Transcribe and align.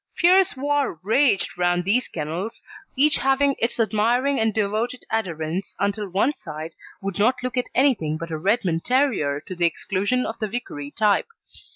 Fierce 0.15 0.57
war 0.57 0.99
raged 1.03 1.59
round 1.59 1.83
these 1.85 2.07
kennels, 2.07 2.63
each 2.95 3.17
having 3.17 3.55
its 3.59 3.79
admiring 3.79 4.39
and 4.39 4.51
devoted 4.51 5.05
adherents, 5.13 5.75
until 5.77 6.09
one 6.09 6.33
side 6.33 6.73
would 7.03 7.19
not 7.19 7.35
look 7.43 7.55
at 7.55 7.69
anything 7.75 8.17
but 8.17 8.31
a 8.31 8.37
Redmond 8.39 8.83
Terrier 8.83 9.39
to 9.41 9.55
the 9.55 9.67
exclusion 9.67 10.25
of 10.25 10.39
the 10.39 10.47
Vicary 10.47 10.89
type. 10.89 11.27